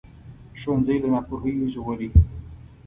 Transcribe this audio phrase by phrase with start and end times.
[0.59, 2.09] ښوونځی له ناپوهۍ وژغوري